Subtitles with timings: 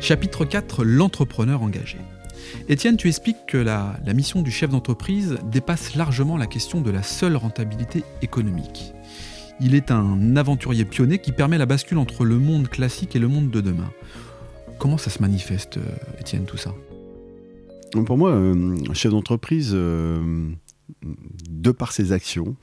[0.00, 1.98] Chapitre 4 L'entrepreneur engagé.
[2.68, 7.02] Étienne, tu expliques que la, mission du chef d'entreprise dépasse largement la question de la
[7.02, 8.92] seule rentabilité économique.
[9.60, 13.28] Il est un aventurier pionnier qui permet la bascule entre le monde classique et le
[13.28, 13.90] monde de demain.
[14.78, 16.72] Comment ça se manifeste, euh, Étienne, tout ça?
[18.06, 20.48] Pour moi, euh, chef d'entreprise, euh,
[21.50, 22.54] de par ses actions,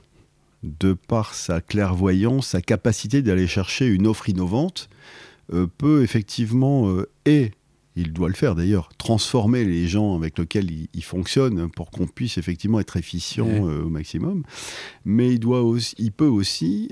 [0.62, 4.88] de par sa clairvoyance, sa capacité d'aller chercher une offre innovante,
[5.78, 7.52] peut effectivement, et
[7.94, 12.36] il doit le faire d'ailleurs, transformer les gens avec lesquels il, fonctionne pour qu'on puisse
[12.36, 14.42] effectivement être efficient au maximum.
[15.04, 16.90] Mais il, doit aussi, il peut aussi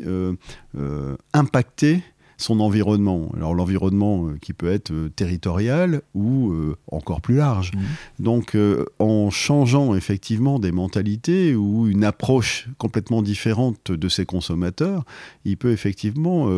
[1.33, 2.03] impacter
[2.37, 3.31] son environnement.
[3.37, 7.73] Alors l'environnement euh, qui peut être euh, territorial ou euh, encore plus large.
[7.73, 8.23] Mmh.
[8.23, 8.57] Donc
[8.99, 15.05] en changeant effectivement des mentalités ou une approche complètement différente de ses consommateurs,
[15.45, 16.49] il peut effectivement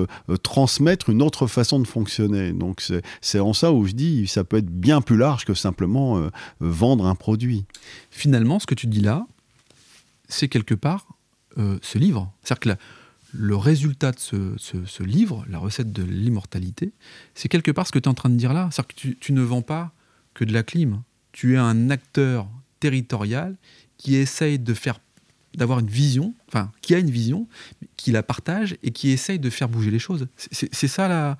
[0.42, 2.53] transmettre une autre façon de fonctionner.
[2.53, 2.83] Donc
[3.20, 6.20] c'est en ça où je dis ça peut être bien plus large que simplement
[6.61, 7.65] vendre un produit.
[8.11, 9.27] Finalement, ce que tu dis là,
[10.28, 11.06] c'est quelque part
[11.56, 12.33] ce livre.
[12.43, 12.81] C'est-à-dire que
[13.39, 16.92] le résultat de ce, livre, la recette de l'immortalité,
[17.34, 18.69] c'est quelque part ce que tu es en train de dire là.
[18.73, 19.93] C'est-à-dire que tu, ne vends pas
[20.34, 21.03] que de la clim.
[21.33, 22.48] Tu es un acteur
[22.81, 23.56] territorial
[23.98, 25.01] qui essaye de faire
[25.55, 27.48] d'avoir une vision, enfin, qui a une vision,
[27.97, 30.28] qui la partage et qui essaye de faire bouger les choses.
[30.37, 31.39] C'est ça la,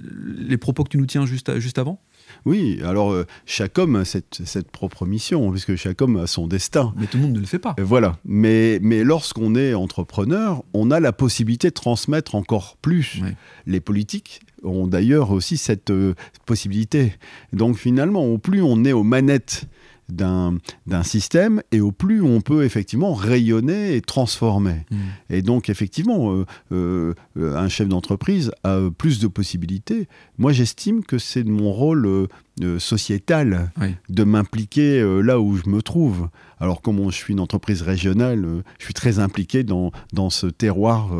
[0.00, 2.00] les propos que tu nous tiens juste, juste avant?
[2.46, 6.92] Oui, alors euh, chaque homme a cette, propre mission, puisque chaque homme a son destin.
[6.96, 7.74] Mais tout le monde ne le fait pas.
[7.78, 8.18] Voilà.
[8.24, 13.20] Mais, mais lorsqu'on est entrepreneur, on a la possibilité de transmettre encore plus.
[13.66, 16.14] Les politiques ont d'ailleurs aussi cette euh,
[16.46, 17.14] possibilité.
[17.52, 19.66] Donc finalement, au plus on est aux manettes
[20.08, 20.58] d'un
[21.02, 24.86] système et au plus on peut effectivement rayonner et transformer.
[24.90, 24.96] Mm.
[25.30, 30.08] Et donc effectivement, euh, euh, un chef d'entreprise a plus de possibilités.
[30.38, 33.72] Moi j'estime que c'est mon rôle euh, sociétal
[34.08, 36.28] de m'impliquer là où je me trouve.
[36.60, 38.46] Alors, comme je suis une entreprise régionale,
[38.78, 41.10] je suis très impliqué dans, dans ce terroir,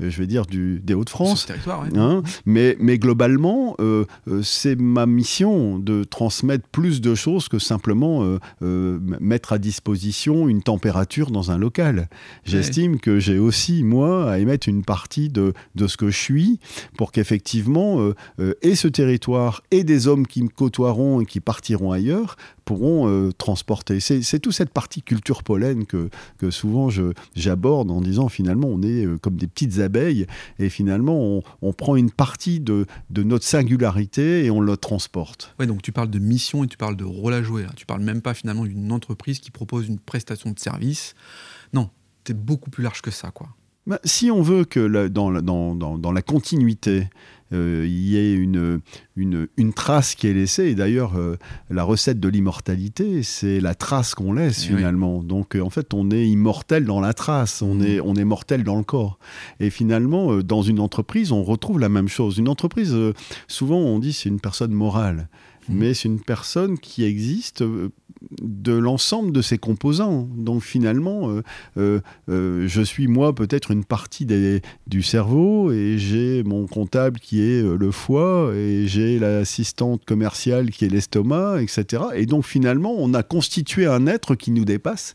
[0.00, 1.46] je vais dire, du, des Hauts-de-France.
[1.96, 2.22] Hein.
[2.44, 3.76] mais, mais globalement,
[4.42, 8.29] c'est ma mission de transmettre plus de choses que simplement
[8.60, 12.08] mettre à disposition une température dans un local.
[12.44, 16.60] J'estime que j'ai aussi, moi, à émettre une partie de, de ce que je suis
[16.96, 18.12] pour qu'effectivement,
[18.62, 24.00] et ce territoire, et des hommes qui me côtoieront et qui partiront ailleurs, pourront transporter.
[24.00, 26.08] C'est toute cette partie culture pollen que,
[26.38, 26.88] que souvent
[27.34, 30.26] j'aborde en disant finalement on est euh, comme des petites abeilles
[30.58, 35.54] et finalement on, prend une partie de, de, notre singularité et on la transporte.
[35.58, 37.64] Ouais, donc tu parles de mission et tu parles de rôle à jouer.
[37.64, 37.72] Hein.
[37.76, 41.14] Tu parles même pas finalement d'une entreprise qui propose une prestation de service.
[41.72, 41.90] Non,
[42.26, 43.48] c'est beaucoup plus large que ça, quoi.
[43.86, 47.08] Bah, si on veut que dans, dans, dans, dans, la continuité,
[47.52, 48.80] euh, il y ait une,
[49.16, 50.66] une, une, trace qui est laissée.
[50.66, 51.36] Et d'ailleurs, euh,
[51.70, 55.22] la recette de l'immortalité, c'est la trace qu'on laisse eh finalement.
[55.22, 57.86] Donc euh, en fait, on est immortel dans la trace, on, mmh.
[57.86, 59.18] est, on est mortel dans le corps.
[59.60, 62.38] Et finalement, dans une entreprise, on retrouve la même chose.
[62.38, 62.94] Une entreprise,
[63.48, 65.28] souvent on dit c'est une personne morale.
[65.68, 65.74] Mmh.
[65.74, 67.64] Mais c'est une personne qui existe
[68.42, 70.28] de l'ensemble de ses composants.
[70.36, 71.42] Donc finalement, euh,
[71.78, 74.26] euh, euh, je suis moi peut-être une partie
[74.86, 80.84] du cerveau et j'ai mon comptable qui est le foie et j'ai l'assistante commerciale qui
[80.84, 82.02] est l'estomac, etc.
[82.14, 85.14] Et donc finalement, on a constitué un être qui nous dépasse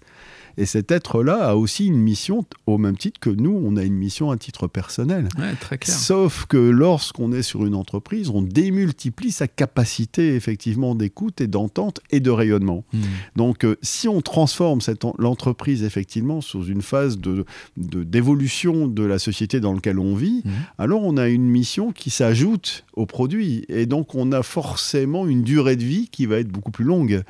[0.57, 3.95] et cet être-là a aussi une mission, au même titre que nous, on a une
[3.95, 5.27] mission à titre personnel.
[5.59, 5.95] très clair.
[5.95, 11.99] Sauf que lorsqu'on est sur une entreprise, on démultiplie sa capacité effectivement d'écoute et d'entente
[12.11, 12.85] et de rayonnement.
[12.93, 13.01] Hmm.
[13.35, 14.79] Donc euh, si on transforme
[15.17, 17.45] l'entreprise effectivement sous une phase de,
[17.77, 20.51] d'évolution de, la société dans laquelle on vit, hmm.
[20.77, 23.65] alors on a une mission qui s'ajoute au produit.
[23.69, 27.23] Et donc on a forcément une durée de vie qui va être beaucoup plus longue.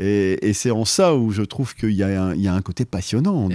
[0.00, 3.48] Et, c'est en ça où je trouve qu'il y, a un côté passionnant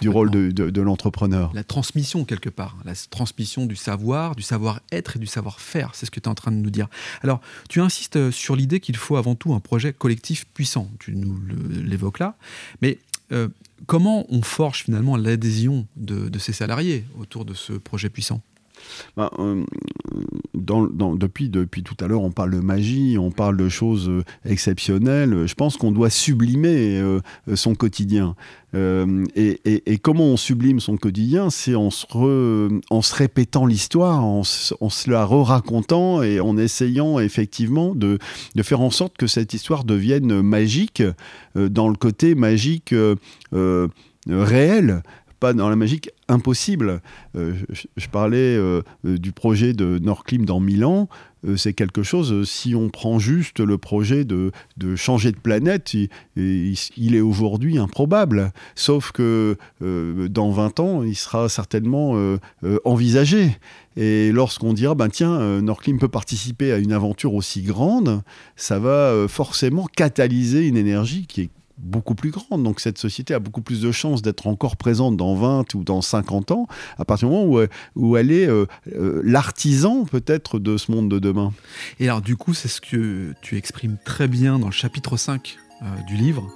[0.00, 1.52] du rôle de, l'entrepreneur.
[1.54, 2.76] La transmission, quelque part.
[2.84, 5.94] La transmission du savoir, du savoir-être et du savoir-faire.
[5.94, 6.88] C'est ce que tu es en train de nous dire.
[7.22, 10.90] Alors, tu insistes sur l'idée qu'il faut avant tout un projet collectif puissant.
[10.98, 11.38] Tu nous
[11.84, 12.36] l'évoques là.
[12.82, 12.98] Mais
[13.32, 13.48] euh,
[13.86, 18.40] comment on forge finalement l'adhésion de, ces salariés autour de ce projet puissant?
[19.16, 19.64] Bah, euh,
[20.54, 25.46] depuis, depuis tout à l'heure, on parle de magie, on parle de choses euh, exceptionnelles.
[25.46, 27.20] Je pense qu'on doit sublimer euh,
[27.54, 28.34] son quotidien.
[28.74, 36.22] et, comment on sublime son quotidien C'est en, se répétant l'histoire, en, se la re-racontant
[36.22, 38.18] et en essayant effectivement de,
[38.62, 41.02] faire en sorte que cette histoire devienne magique
[41.56, 42.94] dans le côté magique
[44.28, 45.02] réel
[45.40, 47.00] pas dans la magique, impossible.
[47.34, 48.58] je, parlais
[49.04, 51.08] du projet de Nordclim dans Milan.
[51.56, 57.14] c'est quelque chose, si on prend juste le projet de, de changer de planète, il,
[57.14, 58.52] est aujourd'hui improbable.
[58.74, 62.36] Sauf que dans 20 ans, il sera certainement
[62.84, 63.56] envisagé.
[63.96, 68.22] Et lorsqu'on dira, ben tiens, euh, Nordclim peut participer à une aventure aussi grande,
[68.56, 71.50] ça va euh, forcément catalyser une énergie qui est
[71.82, 72.62] beaucoup plus grande.
[72.62, 76.02] Donc cette société a beaucoup plus de chances d'être encore présente dans 20 ou dans
[76.02, 76.66] 50 ans,
[76.98, 77.60] à partir du moment où,
[77.96, 78.66] où elle est euh,
[79.24, 81.52] l'artisan peut-être de ce monde de demain.
[81.98, 85.56] Et alors du coup, c'est ce que tu exprimes très bien dans le chapitre 5
[86.06, 86.46] du livre.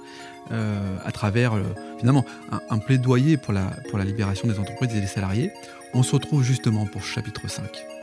[0.51, 1.53] à travers
[1.97, 5.51] finalement un, un, plaidoyer pour la, pour la libération des entreprises et des salariés,
[5.95, 7.94] on se retrouve justement pour chapitre 5.